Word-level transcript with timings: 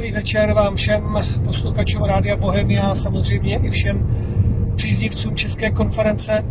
Dobrý 0.00 0.12
večer 0.12 0.52
vám 0.52 0.76
všem 0.76 1.18
posluchačům 1.44 2.04
Rádia 2.04 2.36
Bohemia, 2.36 2.94
samozřejmě 2.94 3.58
i 3.58 3.70
všem 3.70 4.06
příznivcům 4.76 5.36
České 5.36 5.70
konference. 5.70 6.44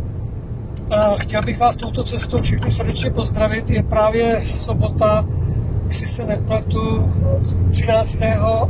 Chtěl 1.17 1.41
bych 1.41 1.59
vás 1.59 1.75
touto 1.75 2.03
cestou 2.03 2.37
všechny 2.37 2.71
srdečně 2.71 3.09
pozdravit. 3.09 3.69
Je 3.69 3.83
právě 3.83 4.41
sobota, 4.45 5.25
jestli 5.87 6.07
se 6.07 6.25
nepletu, 6.25 7.13
13. 7.71 8.17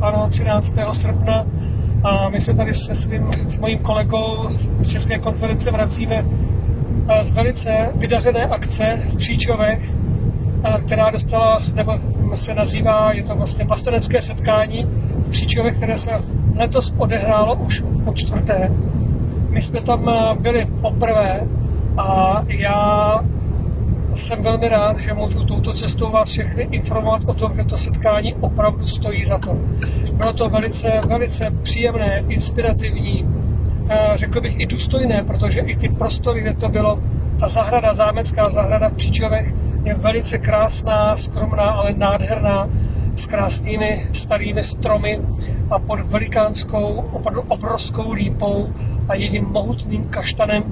ano, 0.02 0.28
13. 0.30 0.74
srpna 0.92 1.46
a 2.04 2.30
my 2.30 2.42
se 2.42 2.54
tady 2.54 2.74
se 2.74 2.96
svým, 2.96 3.32
s 3.48 3.58
mojím 3.58 3.80
kolegou 3.80 4.50
z 4.80 4.88
České 4.88 5.20
konference 5.20 5.72
vracíme 5.72 6.26
z 7.22 7.32
velice 7.32 7.92
vydařené 7.96 8.46
akce 8.46 9.00
v 9.10 9.16
Příčovech, 9.16 9.92
která 10.86 11.10
dostala, 11.10 11.64
nebo 11.74 11.94
se 12.36 12.54
nazývá, 12.54 13.12
je 13.12 13.24
to 13.24 13.36
vlastně 13.36 13.66
vlastenecké 13.66 14.22
setkání 14.22 14.88
v 15.26 15.30
Příčovech, 15.30 15.78
které 15.78 15.98
se 15.98 16.12
letos 16.56 16.94
odehrálo 16.98 17.56
už 17.56 17.84
po 18.06 18.14
čtvrté. 18.14 18.72
My 19.50 19.62
jsme 19.62 19.82
tam 19.82 20.12
byli 20.40 20.68
poprvé 20.82 21.42
a 21.98 22.42
já 22.48 23.20
jsem 24.16 24.44
velmi 24.44 24.70
rád, 24.70 25.00
že 25.00 25.14
můžu 25.14 25.46
touto 25.46 25.74
cestou 25.74 26.12
vás 26.12 26.30
všechny 26.30 26.68
informovat 26.72 27.22
o 27.26 27.34
tom, 27.34 27.56
že 27.56 27.64
to 27.64 27.78
setkání 27.78 28.36
opravdu 28.36 28.88
stojí 28.88 29.26
za 29.26 29.38
to. 29.38 29.58
Bylo 30.14 30.34
to 30.34 30.50
velice, 30.50 31.02
velice 31.08 31.52
příjemné, 31.64 32.24
inspirativní, 32.28 33.26
řekl 34.16 34.42
bych 34.42 34.60
i 34.60 34.66
důstojné, 34.66 35.24
protože 35.24 35.60
i 35.60 35.76
ty 35.76 35.90
prostory, 35.90 36.42
kde 36.42 36.54
to 36.54 36.70
bylo, 36.70 37.00
ta 37.40 37.48
zahrada, 37.48 37.94
zámecká 37.94 38.50
zahrada 38.50 38.90
v 38.90 38.94
Příčovech, 38.94 39.54
je 39.84 39.94
velice 39.94 40.38
krásná, 40.38 41.18
skromná, 41.18 41.64
ale 41.64 41.94
nádherná, 41.94 42.70
s 43.16 43.26
krásnými 43.26 44.08
starými 44.14 44.64
stromy 44.64 45.22
a 45.72 45.80
pod 45.80 46.00
velikánskou, 46.00 47.10
opravdu 47.12 47.42
obrovskou 47.42 48.12
lípou 48.12 48.70
a 49.10 49.16
jedním 49.16 49.46
mohutným 49.46 50.04
kaštanem. 50.04 50.64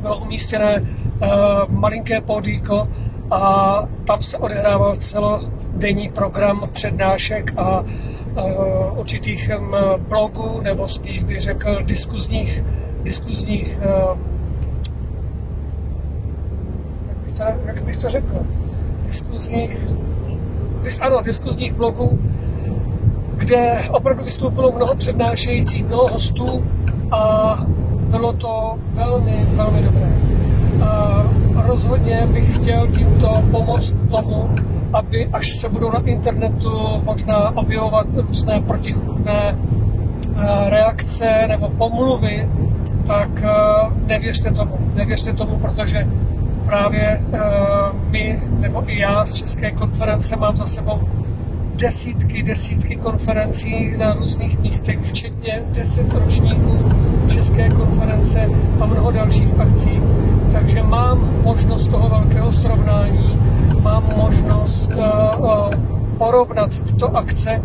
Bylo 0.00 0.18
umístěné 0.18 0.80
uh, 0.80 1.28
malinké 1.68 2.20
podíko 2.20 2.88
a 3.30 3.82
tam 4.06 4.22
se 4.22 4.38
odehrával 4.38 4.96
celodenní 4.96 6.08
program 6.08 6.62
přednášek 6.72 7.52
a 7.56 7.80
uh, 7.80 8.98
určitých 8.98 9.50
um, 9.58 9.74
blogů, 10.08 10.60
nebo 10.62 10.88
spíš 10.88 11.24
bych 11.24 11.40
řekl 11.40 11.82
diskuzních, 11.82 12.64
diskuzních 13.02 13.78
uh, 13.78 14.18
to, 17.23 17.23
jak 17.66 17.82
bych 17.82 17.96
to 17.96 18.10
řekl, 18.10 18.46
diskuzních, 19.06 19.86
dis, 20.82 21.00
ano, 21.00 21.22
diskuzních 21.22 21.74
blogů, 21.74 22.18
kde 23.36 23.78
opravdu 23.90 24.24
vystoupilo 24.24 24.72
mnoho 24.72 24.94
přednášejících, 24.94 25.86
mnoho 25.86 26.08
hostů 26.08 26.64
a 27.10 27.56
bylo 28.10 28.32
to 28.32 28.74
velmi, 28.92 29.46
velmi 29.48 29.82
dobré. 29.82 30.12
A 30.84 31.24
rozhodně 31.66 32.28
bych 32.32 32.56
chtěl 32.56 32.88
tímto 32.88 33.42
pomoct 33.50 33.94
tomu, 34.10 34.50
aby 34.92 35.26
až 35.26 35.52
se 35.52 35.68
budou 35.68 35.90
na 35.90 35.98
internetu 35.98 37.02
možná 37.04 37.56
objevovat 37.56 38.06
různé 38.14 38.60
protichudné 38.60 39.58
eh, 39.58 40.70
reakce 40.70 41.44
nebo 41.48 41.68
pomluvy, 41.68 42.48
tak 43.06 43.28
eh, 43.42 43.50
nevěřte 44.06 44.50
tomu. 44.50 44.78
Nevěřte 44.94 45.32
tomu, 45.32 45.58
protože 45.58 46.06
právě 46.66 47.22
uh, 47.28 47.38
my, 48.10 48.42
nebo 48.60 48.90
i 48.90 48.98
já 48.98 49.26
z 49.26 49.32
České 49.32 49.70
konference 49.70 50.36
mám 50.36 50.56
za 50.56 50.64
sebou 50.64 51.00
desítky, 51.76 52.42
desítky 52.42 52.96
konferencí 52.96 53.96
na 53.96 54.14
různých 54.14 54.58
místech, 54.58 54.98
včetně 55.02 55.62
deset 55.68 56.12
ročníků 56.12 56.78
České 57.28 57.68
konference 57.68 58.48
a 58.80 58.86
mnoho 58.86 59.10
dalších 59.10 59.60
akcí. 59.60 60.00
Takže 60.52 60.82
mám 60.82 61.42
možnost 61.42 61.88
toho 61.88 62.08
velkého 62.08 62.52
srovnání, 62.52 63.40
mám 63.82 64.04
možnost 64.16 64.90
uh, 64.94 65.04
uh, 65.40 65.70
porovnat 66.18 66.78
tyto 66.78 67.16
akce, 67.16 67.62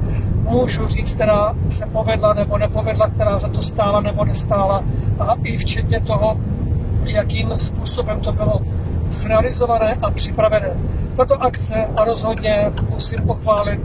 můžu 0.50 0.88
říct, 0.88 1.14
která 1.14 1.56
se 1.70 1.86
povedla 1.86 2.34
nebo 2.34 2.58
nepovedla, 2.58 3.10
která 3.10 3.40
za 3.40 3.48
to 3.48 3.62
stála 3.62 4.02
nebo 4.02 4.26
nestála 4.26 4.84
a 5.20 5.36
i 5.44 5.58
včetně 5.58 6.00
toho, 6.02 6.38
jakým 7.06 7.50
způsobem 7.58 8.20
to 8.20 8.32
bylo 8.32 8.62
zrealizované 9.10 9.98
a 10.02 10.12
připravené. 10.12 10.70
Tato 11.16 11.44
akce 11.44 11.86
a 11.98 12.04
rozhodně 12.04 12.72
musím 12.90 13.20
pochválit 13.28 13.80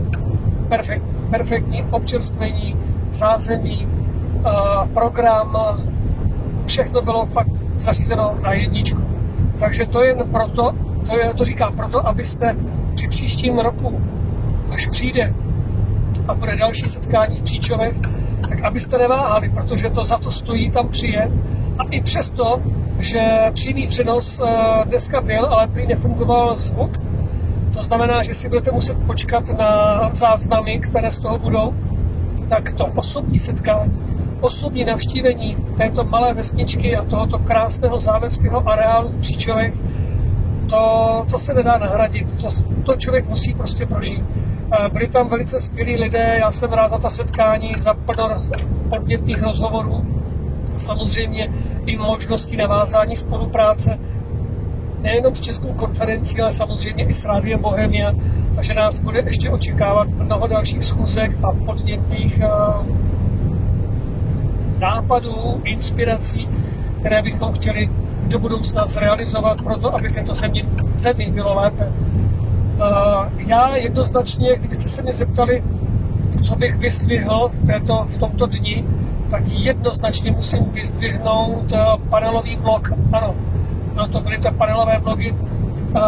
perfekt, 0.69 1.03
perfektní 1.29 1.83
občerstvení, 1.83 2.77
zázemí, 3.09 3.87
program, 4.93 5.57
všechno 6.65 7.01
bylo 7.01 7.25
fakt 7.25 7.51
zařízeno 7.77 8.37
na 8.41 8.53
jedničku. 8.53 9.01
Takže 9.59 9.85
to 9.85 10.03
jen 10.03 10.17
proto, 10.31 10.71
to, 11.05 11.17
je, 11.17 11.33
to 11.33 11.45
říkám 11.45 11.75
proto, 11.75 12.07
abyste 12.07 12.55
při 12.95 13.07
příštím 13.07 13.59
roku, 13.59 14.01
až 14.71 14.87
přijde 14.87 15.33
a 16.27 16.33
bude 16.33 16.55
další 16.55 16.85
setkání 16.85 17.37
v 17.37 17.43
Příčovech, 17.43 17.95
tak 18.49 18.63
abyste 18.63 18.97
neváhali, 18.97 19.49
protože 19.49 19.89
to 19.89 20.05
za 20.05 20.17
to 20.17 20.31
stojí 20.31 20.71
tam 20.71 20.87
přijet 20.87 21.31
a 21.79 21.83
i 21.91 22.01
přesto 22.01 22.61
že 22.99 23.51
přímý 23.53 23.87
přenos 23.87 24.39
eh, 24.39 24.85
dneska 24.85 25.21
byl, 25.21 25.45
ale 25.45 25.67
prý 25.67 25.87
nefungoval 25.87 26.55
zvuk. 26.55 26.91
To 27.73 27.81
znamená, 27.81 28.23
že 28.23 28.33
si 28.33 28.49
budete 28.49 28.71
muset 28.71 28.97
počkat 29.05 29.49
na 29.57 30.09
záznamy, 30.13 30.79
které 30.79 31.11
z 31.11 31.19
toho 31.19 31.39
budou. 31.39 31.73
Tak 32.49 32.73
to 32.73 32.85
osobní 32.85 33.39
setkání, 33.39 33.91
osobní 34.41 34.85
navštívení 34.85 35.57
této 35.77 36.03
malé 36.03 36.33
vesničky 36.33 36.95
a 36.95 37.05
tohoto 37.05 37.39
krásného 37.39 37.99
zámeckého 37.99 38.69
areálu 38.69 39.09
v 39.09 39.19
Příčovech, 39.19 39.73
to, 40.69 41.25
co 41.27 41.39
se 41.39 41.53
nedá 41.53 41.77
nahradit, 41.77 42.41
to, 42.41 42.47
to 42.85 42.95
člověk 42.95 43.29
musí 43.29 43.53
prostě 43.53 43.85
prožít. 43.85 44.23
Eh, 44.71 44.89
byli 44.89 45.07
tam 45.07 45.29
velice 45.29 45.61
skvělí 45.61 45.95
lidé, 45.95 46.37
já 46.39 46.51
jsem 46.51 46.73
rád 46.73 46.89
za 46.89 46.97
ta 46.97 47.09
setkání, 47.09 47.71
za 47.77 47.93
plno 47.93 48.29
podnětných 48.89 49.43
rozhovorů. 49.43 50.05
Samozřejmě 50.77 51.49
i 51.85 51.97
možnosti 51.97 52.57
navázání 52.57 53.15
spolupráce 53.15 53.99
nejenom 55.01 55.35
s 55.35 55.39
Českou 55.39 55.73
konferencí, 55.73 56.41
ale 56.41 56.51
samozřejmě 56.51 57.03
i 57.03 57.13
s 57.13 57.25
Rádiem 57.25 57.61
Bohemia, 57.61 58.13
takže 58.55 58.73
nás 58.73 58.99
bude 58.99 59.19
ještě 59.25 59.49
očekávat 59.49 60.07
mnoho 60.07 60.47
dalších 60.47 60.83
schůzek 60.83 61.31
a 61.43 61.51
podnětných 61.65 62.39
eh, 62.39 62.47
nápadů, 64.79 65.61
inspirací, 65.63 66.49
které 66.99 67.21
bychom 67.21 67.53
chtěli 67.53 67.89
do 68.27 68.39
budoucna 68.39 68.85
zrealizovat 68.85 69.61
proto, 69.61 69.95
aby 69.95 70.09
této 70.09 70.35
zemi, 70.35 70.65
zemi 70.95 71.31
bylo 71.31 71.53
lépe. 71.53 71.91
Eh, 71.91 73.29
já 73.37 73.75
jednoznačně, 73.75 74.55
kdybyste 74.55 74.89
se 74.89 75.01
mě 75.01 75.13
zeptali, 75.13 75.63
co 76.43 76.55
bych 76.55 76.77
vyzdvihl 76.77 77.49
v, 77.53 77.67
této, 77.67 78.05
v 78.07 78.17
tomto 78.17 78.45
dni, 78.45 78.85
tak 79.35 79.47
jednoznačně 79.47 80.31
musím 80.31 80.63
vyzdvihnout 80.71 81.73
eh, 81.73 81.79
panelový 82.09 82.55
blok. 82.55 82.91
Ano, 83.11 83.35
no 83.93 84.07
to 84.07 84.19
byly 84.21 84.37
to 84.37 84.51
panelové 84.51 84.99
blogy, 84.99 85.35
eh, 85.35 85.99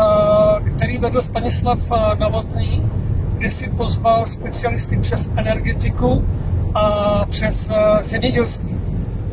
který 0.76 0.98
vedl 0.98 1.22
Stanislav 1.22 1.80
eh, 1.92 2.16
Novotný, 2.20 2.92
kde 3.38 3.52
si 3.52 3.70
pozval 3.70 4.26
specialisty 4.26 4.98
přes 4.98 5.30
energetiku 5.36 6.26
a 6.74 7.26
přes 7.30 7.72
zemědělství. 8.02 8.76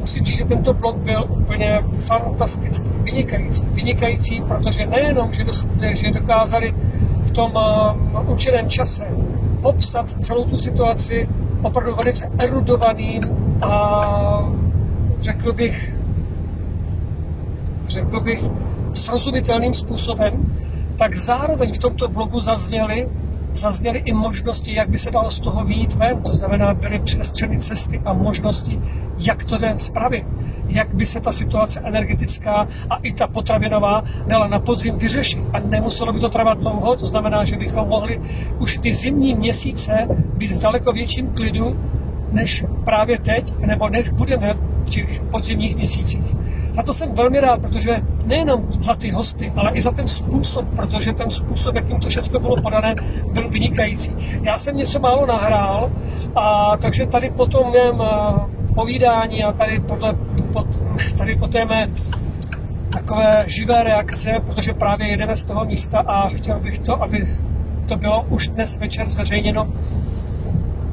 Musím 0.00 0.25
říct, 0.25 0.37
že 0.37 0.44
tento 0.44 0.75
blok 0.75 0.97
byl 0.97 1.27
úplně 1.28 1.84
fantastický, 1.99 2.88
vynikající. 3.03 3.65
Vynikající, 3.65 4.42
protože 4.48 4.86
nejenom, 4.86 5.33
že, 5.33 5.45
že 5.97 6.10
dokázali 6.10 6.74
v 7.24 7.30
tom 7.30 7.53
určeném 8.27 8.68
čase 8.68 9.07
popsat 9.63 10.10
celou 10.10 10.45
tu 10.45 10.59
situaci 10.59 11.28
opravdu 11.63 11.95
velice 11.95 12.30
erudovaným 12.39 13.43
a 13.65 14.53
řekl 15.21 15.53
bych, 15.53 15.97
řekl 17.89 18.21
bych 18.21 18.45
srozumitelným 18.93 19.75
způsobem, 19.75 20.57
tak 20.99 21.16
zároveň 21.16 21.75
v 21.75 21.78
tomto 21.78 22.09
blogu 22.09 22.41
zazněly, 22.41 23.09
zazněly 23.53 23.99
i 23.99 24.13
možnosti, 24.13 24.75
jak 24.75 24.89
by 24.89 24.99
se 24.99 25.11
dalo 25.11 25.31
z 25.31 25.41
toho 25.41 25.65
výjít 25.65 25.95
ven. 25.95 26.22
To 26.22 26.34
znamená, 26.34 26.75
byly 26.75 26.99
přestřeny 26.99 27.59
cesty 27.59 28.03
a 28.05 28.13
možnosti, 28.13 28.81
jak 29.19 29.45
to 29.45 29.59
jde 29.59 29.75
spravit. 29.78 30.27
Jak 30.69 30.95
by 30.95 31.07
se 31.07 31.21
ta 31.21 31.33
situace 31.33 31.81
energetická 31.81 32.69
a 32.91 32.97
i 32.97 33.13
ta 33.13 33.27
potravinová 33.27 34.03
dala 34.27 34.47
na 34.47 34.59
podzim 34.59 34.99
vyřešit. 34.99 35.45
A 35.53 35.61
nemuselo 35.61 36.13
by 36.13 36.21
to 36.21 36.28
trvat 36.28 36.59
dlouho, 36.59 36.97
to 36.97 37.07
znamená, 37.07 37.45
že 37.45 37.57
bychom 37.57 37.89
mohli 37.89 38.21
už 38.59 38.78
ty 38.83 38.95
zimní 38.95 39.34
měsíce 39.34 40.09
být 40.37 40.51
v 40.51 40.59
daleko 40.59 40.93
větším 40.93 41.31
klidu, 41.31 41.77
než 42.34 42.65
právě 42.84 43.19
teď, 43.19 43.59
nebo 43.59 43.89
než 43.89 44.09
budeme 44.09 44.54
v 44.84 44.91
těch 44.91 45.22
podzimních 45.22 45.77
měsících. 45.77 46.25
za 46.72 46.83
to 46.83 46.95
jsem 46.95 47.15
velmi 47.15 47.41
rád, 47.41 47.60
protože 47.60 48.03
nejenom 48.27 48.66
za 48.81 48.95
ty 48.95 49.10
hosty, 49.10 49.53
ale 49.57 49.71
i 49.75 49.83
za 49.83 49.91
ten 49.91 50.09
způsob, 50.09 50.66
protože 50.77 51.13
ten 51.13 51.31
způsob, 51.31 51.75
jakým 51.75 52.01
to 52.01 52.09
všechno 52.09 52.41
bylo 52.41 52.57
podané, 52.63 52.95
byl 53.33 53.48
vynikající. 53.48 54.13
Já 54.42 54.59
jsem 54.59 54.77
něco 54.77 54.98
málo 54.98 55.27
nahrál, 55.27 55.92
a 56.34 56.77
takže 56.77 57.07
tady 57.07 57.31
po 57.31 57.47
tom 57.47 57.72
mém 57.72 58.03
povídání 58.75 59.45
a 59.45 59.53
tady, 59.53 59.80
podle, 59.80 60.15
pod, 60.53 60.66
tady 61.19 61.37
po 61.37 61.48
té 61.48 61.65
mé 61.65 61.91
takové 62.92 63.45
živé 63.47 63.84
reakce, 63.84 64.41
protože 64.47 64.75
právě 64.75 65.09
jedeme 65.09 65.37
z 65.37 65.45
toho 65.45 65.65
místa 65.65 65.98
a 65.98 66.28
chtěl 66.28 66.60
bych 66.60 66.78
to, 66.78 67.03
aby 67.03 67.28
to 67.89 67.97
bylo 67.97 68.22
už 68.28 68.48
dnes 68.48 68.77
večer 68.78 69.09
zveřejněno, 69.09 69.72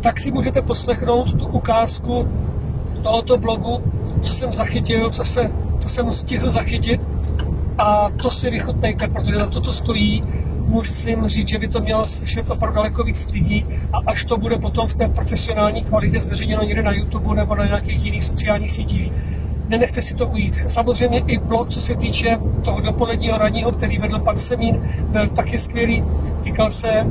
tak 0.01 0.19
si 0.19 0.31
můžete 0.31 0.61
poslechnout 0.61 1.33
tu 1.39 1.47
ukázku 1.47 2.27
tohoto 3.03 3.37
blogu, 3.37 3.83
co 4.21 4.33
jsem 4.33 4.53
zachytil, 4.53 5.09
co, 5.09 5.25
se, 5.25 5.51
co 5.79 5.89
jsem 5.89 6.11
stihl 6.11 6.49
zachytit 6.49 7.01
a 7.77 8.09
to 8.09 8.31
si 8.31 8.49
vychutnejte, 8.49 9.07
protože 9.07 9.35
za 9.35 9.47
to 9.47 9.61
to 9.61 9.71
stojí. 9.71 10.23
Musím 10.65 11.27
říct, 11.27 11.47
že 11.47 11.59
by 11.59 11.67
to 11.67 11.79
mělo 11.79 12.05
slyšet 12.05 12.49
opravdu 12.49 12.75
daleko 12.75 13.03
víc 13.03 13.31
lidí 13.31 13.65
a 13.93 13.97
až 14.11 14.25
to 14.25 14.37
bude 14.37 14.57
potom 14.57 14.87
v 14.87 14.93
té 14.93 15.07
profesionální 15.07 15.83
kvalitě 15.83 16.19
zveřejněno 16.19 16.63
někde 16.63 16.83
na 16.83 16.91
YouTube 16.91 17.35
nebo 17.35 17.55
na 17.55 17.65
nějakých 17.65 18.05
jiných 18.05 18.23
sociálních 18.23 18.71
sítích, 18.71 19.11
nenechte 19.67 20.01
si 20.01 20.15
to 20.15 20.27
ujít. 20.27 20.55
Samozřejmě 20.67 21.23
i 21.27 21.37
blog, 21.37 21.69
co 21.69 21.81
se 21.81 21.95
týče 21.95 22.37
toho 22.63 22.81
dopoledního 22.81 23.37
radního, 23.37 23.71
který 23.71 23.97
vedl 23.97 24.19
pan 24.19 24.37
Semín, 24.37 24.89
byl 24.99 25.29
taky 25.29 25.57
skvělý. 25.57 26.03
Týkal 26.43 26.69
se 26.69 26.89
e, 26.89 27.05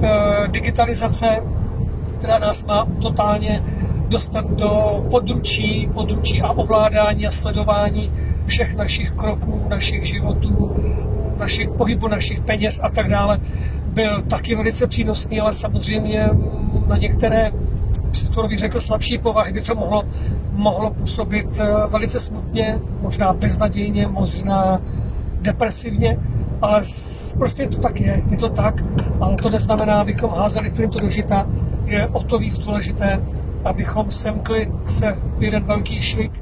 digitalizace, 0.49 1.43
která 2.21 2.39
nás 2.39 2.65
má 2.65 2.87
totálně 3.03 3.65
dostat 4.09 4.51
do 4.51 4.71
područí, 5.11 5.89
područí 5.95 6.43
a 6.43 6.51
ovládání 6.51 7.27
a 7.27 7.31
sledování 7.31 8.13
všech 8.47 8.77
našich 8.77 9.11
kroků, 9.11 9.63
našich 9.69 10.05
životů, 10.05 10.77
našich 11.39 11.69
pohybů, 11.71 12.09
našich 12.09 12.41
peněz 12.41 12.81
a 12.83 12.89
tak 12.89 13.09
dále. 13.09 13.41
Byl 13.87 14.23
taky 14.23 14.55
velice 14.55 14.87
přínosný, 14.87 15.41
ale 15.41 15.53
samozřejmě 15.53 16.29
na 16.87 16.97
některé 16.97 17.53
skoro 18.13 18.49
bych 18.49 18.59
řekl 18.59 18.81
slabší 18.81 19.19
povahy 19.19 19.53
by 19.53 19.61
to 19.61 19.75
mohlo, 19.75 20.03
mohlo 20.53 20.91
působit 20.91 21.61
eh, 21.61 21.67
velice 21.89 22.21
smutně, 22.21 22.79
možná 23.01 23.33
beznadějně, 23.33 24.07
možná 24.07 24.81
depresivně, 25.41 26.19
ale 26.63 26.83
prostě 27.39 27.69
to 27.69 27.81
tak 27.81 28.01
je, 28.01 28.23
je 28.31 28.37
to 28.37 28.49
tak, 28.49 28.85
ale 29.21 29.37
to 29.37 29.51
neznamená, 29.51 30.01
abychom 30.01 30.31
házeli 30.31 30.71
flintu 30.71 31.01
do 31.01 31.11
žita, 31.11 31.47
je 31.91 32.07
o 32.07 32.23
to 32.23 32.39
víc 32.39 32.59
důležité, 32.59 33.21
abychom 33.65 34.11
semkli 34.11 34.73
se 34.87 35.19
jeden 35.39 35.65
velký 35.65 36.03
švik, 36.03 36.33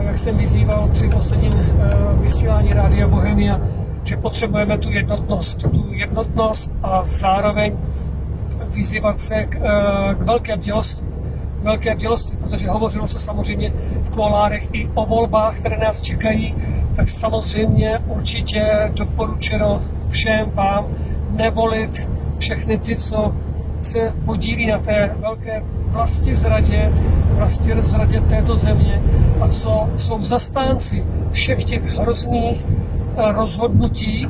jak 0.00 0.18
jsem 0.18 0.36
vyzýval 0.36 0.88
při 0.92 1.08
posledním 1.08 1.52
eh, 1.52 1.96
vysílání 2.14 2.72
Rádia 2.72 3.08
Bohemia, 3.08 3.60
že 4.04 4.16
potřebujeme 4.16 4.78
tu 4.78 4.90
jednotnost, 4.90 5.58
tu 5.58 5.86
jednotnost 5.90 6.72
a 6.82 7.04
zároveň 7.04 7.76
vyzývat 8.68 9.20
se 9.20 9.44
k, 9.44 9.56
eh, 9.56 10.14
k 10.14 10.22
velké 10.22 10.56
bdělosti. 10.56 11.02
Velké 11.62 11.94
bdělosti, 11.94 12.36
protože 12.36 12.68
hovořilo 12.68 13.08
se 13.08 13.18
samozřejmě 13.18 13.72
v 14.02 14.10
kolárech 14.10 14.68
i 14.72 14.88
o 14.94 15.06
volbách, 15.06 15.58
které 15.58 15.78
nás 15.78 16.02
čekají, 16.02 16.54
tak 16.96 17.08
samozřejmě 17.08 17.98
určitě 18.06 18.90
doporučeno 18.94 19.82
všem 20.08 20.50
vám 20.54 20.86
nevolit 21.30 22.08
všechny 22.38 22.78
ty, 22.78 22.96
co 22.96 23.34
se 23.82 24.14
podílí 24.24 24.66
na 24.66 24.78
té 24.78 25.14
velké 25.18 25.62
vlasti 25.86 26.34
zradě, 26.34 26.92
vlasti 27.34 27.82
zradě 27.82 28.20
této 28.20 28.56
země 28.56 29.02
a 29.40 29.48
co 29.48 29.88
jsou 29.96 30.22
zastánci 30.22 31.04
všech 31.30 31.64
těch 31.64 31.82
hrozných 31.82 32.66
eh, 32.66 33.32
rozhodnutí, 33.32 34.28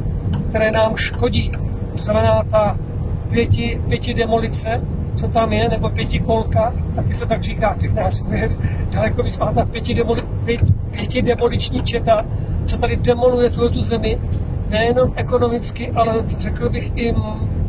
které 0.48 0.70
nám 0.70 0.96
škodí. 0.96 1.50
To 1.92 1.98
znamená 1.98 2.42
ta 2.50 2.76
pěti, 3.30 3.82
pěti 3.88 4.14
demolice, 4.14 4.80
co 5.14 5.28
tam 5.28 5.52
je, 5.52 5.68
nebo 5.68 5.90
pěti 5.90 6.18
kolka, 6.18 6.72
taky 6.94 7.14
se 7.14 7.26
tak 7.26 7.42
říká, 7.42 7.76
těch 7.80 7.94
nás 7.94 8.24
je 8.30 8.56
daleko 8.90 9.22
víc, 9.22 9.38
ale 9.40 9.54
ta 9.54 9.64
pěti, 9.64 9.94
demoli, 9.94 10.22
pět, 10.44 10.60
pěti 10.90 11.22
demoliční 11.22 11.82
četa, 11.82 12.26
co 12.66 12.78
tady 12.78 12.96
demoluje 12.96 13.50
tuhle 13.50 13.70
tu 13.70 13.80
zemi, 13.82 14.18
nejenom 14.68 15.12
ekonomicky, 15.16 15.90
ale 15.90 16.24
řekl 16.26 16.68
bych 16.68 16.92
i 16.94 17.14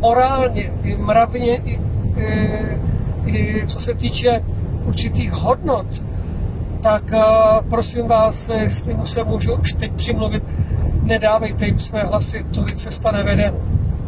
morálně, 0.02 0.72
i 0.84 0.96
mravně, 0.96 1.56
i, 1.56 1.80
i, 2.18 3.60
i 3.62 3.68
co 3.68 3.80
se 3.80 3.94
týče 3.94 4.44
určitých 4.86 5.32
hodnot, 5.32 5.86
tak 6.82 7.04
uh, 7.14 7.70
prosím 7.70 8.08
vás, 8.08 8.50
jestli 8.50 8.94
mu 8.94 9.06
se 9.06 9.24
můžu 9.24 9.56
už 9.56 9.74
teď 9.74 9.92
přimluvit, 9.92 10.44
nedávejte 11.04 11.66
jim 11.66 11.80
své 11.80 12.04
hlasy, 12.04 12.46
to 12.56 12.66
cesta 12.76 13.12
nevede. 13.12 13.54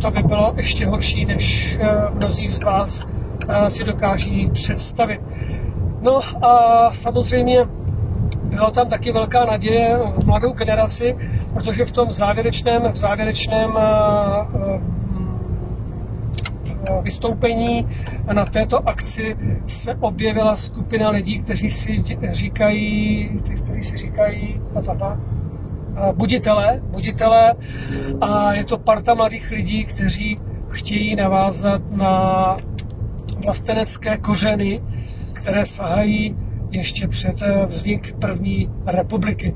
To 0.02 0.12
by 0.12 0.24
bylo 0.24 0.54
ještě 0.58 0.86
horší, 0.86 1.26
než 1.26 1.78
uh, 1.82 2.16
mnozí 2.16 2.48
z 2.48 2.64
vás 2.64 3.06
uh, 3.06 3.68
si 3.68 3.84
dokáží 3.84 4.50
představit. 4.54 5.22
No 6.02 6.20
a 6.42 6.90
samozřejmě 6.94 7.66
byla 8.44 8.72
tam 8.72 8.90
taky 8.90 9.12
velká 9.12 9.46
naděje 9.46 10.00
v 10.18 10.26
mladou 10.26 10.54
generaci, 10.54 11.16
protože 11.54 11.86
v 11.86 11.92
tom 11.92 12.12
závěrečném, 12.12 12.92
v 12.92 12.96
závěrečném 12.96 13.78
vystoupení. 17.02 17.88
Na 18.34 18.46
této 18.46 18.88
akci 18.90 19.36
se 19.68 19.96
objevila 19.96 20.56
skupina 20.56 21.10
lidí, 21.10 21.40
kteří 21.40 21.72
si 21.72 22.04
říkají, 22.32 23.30
kteří 23.44 23.84
si 23.84 23.98
říkají 23.98 24.62
buditele, 26.14 26.82
buditele. 26.84 27.54
A 28.22 28.54
je 28.54 28.66
to 28.66 28.78
parta 28.78 29.14
mladých 29.14 29.52
lidí, 29.52 29.86
kteří 29.86 30.40
chtějí 30.70 31.16
navázat 31.16 31.92
na 31.92 32.58
vlastenecké 33.44 34.18
kořeny, 34.18 34.84
které 35.34 35.66
sahají 35.66 36.38
ještě 36.72 37.08
před 37.08 37.42
eh, 37.42 37.66
vznik 37.66 38.16
první 38.16 38.70
republiky. 38.86 39.54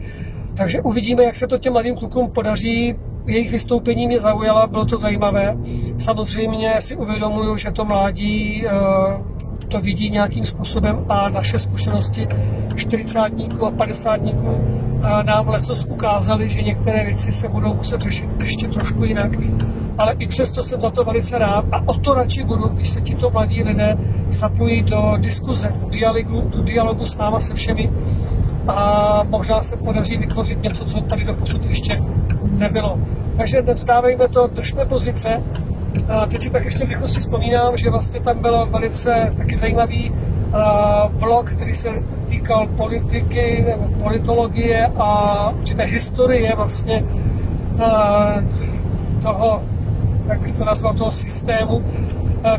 Takže 0.53 0.81
uvidíme, 0.81 1.23
jak 1.23 1.35
se 1.35 1.47
to 1.47 1.57
těm 1.57 1.73
mladým 1.73 1.95
klukům 1.95 2.31
podaří 2.31 2.95
jejich 3.27 3.51
vystoupení 3.51 4.07
mě 4.07 4.19
zaujala, 4.19 4.67
bylo 4.67 4.85
to 4.85 4.97
zajímavé. 4.97 5.57
Samozřejmě 5.97 6.81
si 6.81 6.95
uvědomuju, 6.95 7.57
že 7.57 7.71
to 7.71 7.85
mládí 7.85 8.67
eh, 8.67 8.71
to 9.67 9.81
vidí 9.81 10.09
nějakým 10.09 10.45
způsobem 10.45 11.05
a 11.09 11.29
naše 11.29 11.59
zkušenosti 11.59 12.27
40 12.75 13.19
a 13.19 13.71
50 13.77 14.19
eh, 14.23 15.23
nám 15.23 15.47
lecos 15.47 15.85
ukázali, 15.89 16.49
že 16.49 16.61
některé 16.61 17.05
věci 17.05 17.31
se 17.31 17.47
budou 17.47 17.73
muset 17.73 18.01
řešit 18.01 18.29
ještě 18.39 18.67
trošku 18.67 19.03
jinak. 19.03 19.31
Ale 19.97 20.15
i 20.19 20.27
přesto 20.27 20.63
jsem 20.63 20.81
za 20.81 20.89
to 20.89 21.03
velice 21.03 21.37
rád 21.37 21.65
a 21.71 21.83
o 21.85 21.93
to 21.93 22.13
radši 22.13 22.43
budu, 22.43 22.67
když 22.67 22.89
se 22.89 23.01
tito 23.01 23.29
mladí 23.29 23.63
lidé 23.63 23.97
zapojí 24.27 24.81
do 24.81 25.13
diskuze, 25.17 25.73
do 25.81 25.89
dialogu, 25.89 26.41
do 26.41 26.63
dialogu 26.63 27.05
s 27.05 27.17
náma 27.17 27.39
se 27.39 27.53
všemi 27.53 27.91
a 28.67 29.23
možná 29.23 29.61
se 29.61 29.77
podaří 29.77 30.17
vytvořit 30.17 30.61
něco, 30.61 30.85
co 30.85 31.01
tady 31.01 31.23
do 31.23 31.33
posud 31.33 31.65
ještě 31.65 32.01
nebylo. 32.57 32.99
Takže 33.37 33.61
nevzdávejme 33.61 34.27
to, 34.27 34.47
držme 34.47 34.85
pozice. 34.85 35.43
A 36.09 36.25
teď 36.25 36.43
si 36.43 36.49
tak 36.49 36.65
ještě 36.65 36.85
v 36.85 36.89
rychlosti 36.89 37.19
vzpomínám, 37.19 37.77
že 37.77 37.89
vlastně 37.89 38.19
tam 38.19 38.39
byl 38.41 38.65
velice 38.65 39.29
taky 39.37 39.57
zajímavý 39.57 40.11
blok, 41.09 41.49
který 41.51 41.73
se 41.73 41.89
týkal 42.29 42.67
politiky 42.67 43.65
politologie 44.03 44.87
a 44.97 45.49
určité 45.49 45.83
historie 45.83 46.55
vlastně 46.55 47.03
toho, 49.21 49.61
jak 50.27 50.39
bych 50.39 50.51
to 50.51 50.65
nazval, 50.65 50.93
toho 50.93 51.11
systému, 51.11 51.83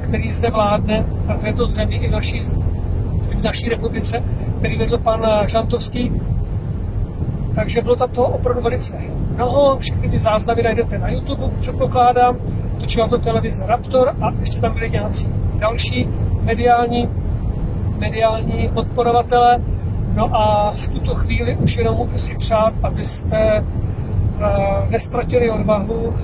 který 0.00 0.32
zde 0.32 0.50
vládne 0.50 1.04
v 1.38 1.40
této 1.40 1.66
zemi 1.66 1.96
i 1.96 2.08
v 2.08 2.10
naší, 2.10 2.42
v 3.38 3.42
naší 3.42 3.68
republice, 3.68 4.22
který 4.58 4.78
vedl 4.78 4.98
pan 4.98 5.26
Žantovský. 5.46 6.12
Takže 7.54 7.82
bylo 7.82 7.96
tam 7.96 8.10
toho 8.10 8.28
opravdu 8.28 8.62
velice 8.62 8.96
mnoho, 9.38 9.78
všechny 9.78 10.10
ty 10.10 10.18
záznamy 10.18 10.62
najdete 10.62 10.98
na 10.98 11.08
YouTube, 11.08 11.50
předpokládám, 11.60 12.36
točila 12.80 13.08
to 13.08 13.18
televize 13.18 13.66
Raptor 13.66 14.16
a 14.20 14.32
ještě 14.40 14.60
tam 14.60 14.74
byly 14.74 14.90
nějací 14.90 15.28
další 15.58 16.08
mediální, 16.42 17.08
mediální 17.98 18.70
podporovatele. 18.74 19.58
No 20.14 20.30
a 20.34 20.70
v 20.70 20.88
tuto 20.88 21.14
chvíli 21.14 21.56
už 21.56 21.76
jenom 21.76 21.96
můžu 21.96 22.18
si 22.18 22.34
přát, 22.36 22.72
abyste 22.82 23.64
uh, 23.64 24.90
nestratili 24.90 25.50
odvahu, 25.50 26.14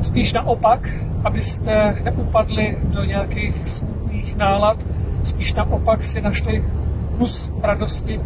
spíš 0.00 0.32
naopak, 0.32 0.88
abyste 1.24 1.96
neupadli 2.02 2.76
do 2.84 3.04
nějakých 3.04 3.68
smutných 3.68 4.36
nálad, 4.36 4.76
spíš 5.24 5.54
naopak 5.54 6.02
si 6.02 6.20
našli 6.20 6.64
kus 7.18 7.52
radosti 7.62 8.20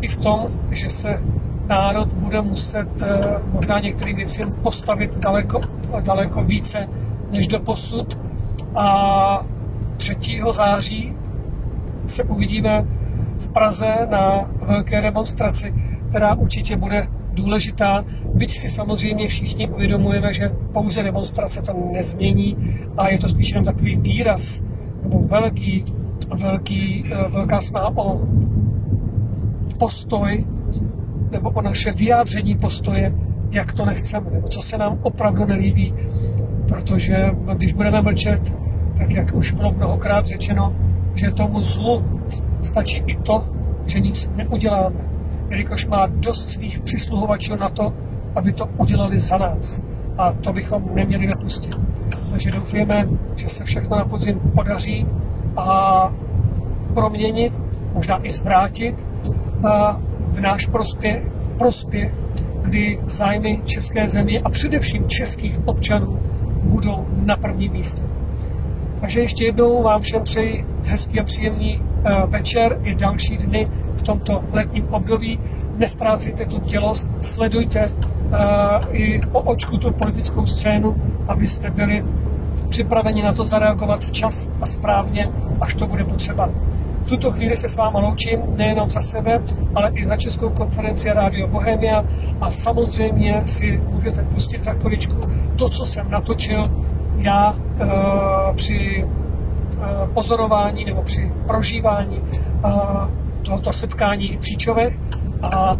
i 0.00 0.08
v 0.08 0.16
tom, 0.16 0.46
že 0.70 0.90
se 0.90 1.20
národ 1.66 2.08
bude 2.08 2.40
muset 2.42 3.02
eh, 3.02 3.38
možná 3.52 3.78
některým 3.80 4.16
věcem 4.16 4.52
postavit 4.62 5.18
daleko, 5.18 5.60
daleko 6.00 6.44
více 6.44 6.88
než 7.30 7.48
do 7.48 7.60
posud. 7.60 8.18
A 8.74 9.46
3. 9.96 10.16
září 10.50 11.12
se 12.06 12.24
uvidíme 12.24 12.84
v 13.38 13.48
Praze 13.48 13.94
na 14.10 14.50
velké 14.62 15.00
demonstraci. 15.00 15.74
která 16.08 16.34
určitě 16.34 16.76
bude 16.76 17.08
důležitá, 17.32 18.04
byť 18.34 18.58
si 18.58 18.68
samozřejmě 18.68 19.28
všichni 19.28 19.68
uvědomujeme, 19.68 20.32
že 20.32 20.52
pouze 20.72 21.02
demonstrace 21.02 21.62
to 21.62 21.72
nezmění 21.92 22.56
a 22.96 23.08
je 23.08 23.18
to 23.18 23.28
spíš 23.28 23.48
jenom 23.48 23.64
takový 23.64 23.96
výraz 23.96 24.62
nebo 25.02 25.18
velký, 25.18 25.84
velký, 26.34 27.04
eh, 27.06 27.28
velká 27.28 27.60
snaha 27.60 27.92
o 27.96 28.20
postoj 29.78 30.44
nebo 31.34 31.50
o 31.50 31.62
naše 31.62 31.92
vyjádření 31.92 32.54
postoje, 32.54 33.14
jak 33.50 33.72
to 33.72 33.86
nechceme, 33.86 34.30
nebo 34.30 34.48
co 34.48 34.60
se 34.60 34.78
nám 34.78 34.98
opravdu 35.02 35.44
nelíbí. 35.44 35.94
Protože 36.68 37.30
když 37.54 37.72
budeme 37.72 38.02
mlčet, 38.02 38.54
tak 38.98 39.10
jak 39.10 39.34
už 39.34 39.52
bylo 39.52 39.72
mnohokrát 39.72 40.26
řečeno, 40.26 40.76
že 41.14 41.30
tomu 41.30 41.60
zlu 41.60 42.20
stačí 42.62 43.02
i 43.06 43.16
to, 43.16 43.44
že 43.86 44.00
nic 44.00 44.28
neuděláme, 44.36 44.96
jelikož 45.50 45.86
má 45.86 46.06
dost 46.06 46.50
svých 46.50 46.80
přisluhovačů 46.80 47.56
na 47.56 47.68
to, 47.68 47.92
aby 48.34 48.52
to 48.52 48.66
udělali 48.76 49.18
za 49.18 49.38
nás. 49.38 49.82
A 50.18 50.32
to 50.32 50.52
bychom 50.52 50.94
neměli 50.94 51.26
dopustit. 51.26 51.76
Takže 52.30 52.50
doufujeme, 52.50 53.08
že 53.36 53.48
se 53.48 53.64
všechno 53.64 53.96
na 53.96 54.04
podzim 54.04 54.40
podaří 54.54 55.06
a 55.56 56.12
proměnit, 56.94 57.60
možná 57.94 58.26
i 58.26 58.30
zvrátit 58.30 59.06
v 60.34 60.40
náš 60.40 60.66
prospěch, 60.66 61.24
v 61.24 61.58
prospěch, 61.58 62.14
kdy 62.62 63.00
zájmy 63.06 63.60
české 63.64 64.08
země 64.08 64.40
a 64.44 64.50
především 64.50 65.08
českých 65.08 65.68
občanů 65.68 66.18
budou 66.62 67.06
na 67.24 67.36
prvním 67.36 67.72
místě. 67.72 68.02
Takže 69.00 69.20
ještě 69.20 69.44
jednou 69.44 69.82
vám 69.82 70.00
všem 70.02 70.22
přeji 70.22 70.64
hezký 70.84 71.20
a 71.20 71.24
příjemný 71.24 71.82
eh, 72.04 72.22
večer 72.26 72.80
i 72.82 72.94
další 72.94 73.36
dny 73.36 73.68
v 73.94 74.02
tomto 74.02 74.44
letním 74.52 74.88
období. 74.94 75.40
Nestrácejte 75.76 76.46
tu 76.46 76.60
tělost, 76.60 77.06
sledujte 77.20 77.86
uh, 77.86 78.36
i 78.90 79.20
po 79.32 79.40
očku 79.40 79.78
tu 79.78 79.92
politickou 79.92 80.46
scénu, 80.46 80.96
abyste 81.28 81.70
byli 81.70 82.04
připraveni 82.68 83.22
na 83.22 83.32
to 83.32 83.44
zareagovat 83.44 84.04
včas 84.04 84.50
a 84.60 84.66
správně, 84.66 85.28
až 85.60 85.74
to 85.74 85.86
bude 85.86 86.04
potřeba. 86.04 86.50
V 87.04 87.06
tuto 87.06 87.32
chvíli 87.32 87.56
se 87.56 87.68
s 87.68 87.76
váma 87.76 88.00
loučím 88.00 88.40
nejenom 88.56 88.90
za 88.90 89.00
sebe, 89.00 89.42
ale 89.74 89.90
i 89.94 90.06
za 90.06 90.16
Českou 90.16 90.50
konferenci 90.50 91.10
Radio 91.10 91.48
Bohemia 91.48 92.04
a 92.40 92.50
samozřejmě 92.50 93.42
si 93.46 93.80
můžete 93.88 94.22
pustit 94.22 94.64
za 94.64 94.72
chviličku 94.72 95.16
to, 95.56 95.68
co 95.68 95.84
jsem 95.84 96.10
natočil 96.10 96.62
já 97.16 97.52
uh, 97.52 98.56
při 98.56 99.04
uh, 99.04 100.08
pozorování 100.14 100.84
nebo 100.84 101.02
při 101.02 101.32
prožívání 101.46 102.18
uh, 102.18 102.72
tohoto 103.42 103.72
setkání 103.72 104.32
v 104.32 104.38
Příčovech 104.38 104.98
a 105.42 105.76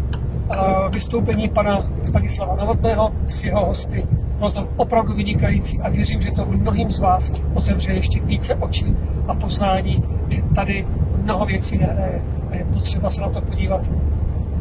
vystoupení 0.89 1.49
pana 1.49 1.79
Stanislava 2.03 2.55
Novotného 2.55 3.11
s 3.27 3.43
jeho 3.43 3.65
hosty. 3.65 4.03
Bylo 4.37 4.51
to 4.51 4.63
opravdu 4.75 5.13
vynikající 5.13 5.81
a 5.81 5.89
věřím, 5.89 6.21
že 6.21 6.31
to 6.31 6.45
mnohým 6.45 6.91
z 6.91 6.99
vás 6.99 7.43
otevře 7.53 7.91
ještě 7.91 8.19
více 8.19 8.55
očí 8.55 8.95
a 9.27 9.33
poznání, 9.33 10.03
že 10.29 10.41
tady 10.55 10.87
mnoho 11.25 11.45
věcí 11.45 11.77
nehraje 11.77 12.21
a 12.51 12.55
je 12.55 12.65
potřeba 12.65 13.09
se 13.09 13.21
na 13.21 13.29
to 13.29 13.41
podívat, 13.41 13.91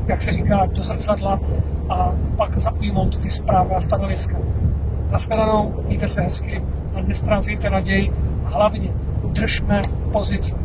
jak 0.07 0.23
se 0.23 0.33
říká, 0.33 0.67
do 0.67 0.83
zrcadla 0.83 1.41
a 1.89 2.13
pak 2.37 2.59
zaujmout 2.59 3.19
ty 3.19 3.31
správná 3.31 3.81
stanoviska. 3.81 4.39
Naschledanou, 5.11 5.75
mějte 5.87 6.09
se 6.09 6.21
hezky 6.21 6.65
a 6.95 7.01
nestrácejte 7.01 7.71
naději 7.71 8.13
a 8.47 8.49
hlavně 8.49 8.91
držme 9.25 9.83
pozice. 10.13 10.64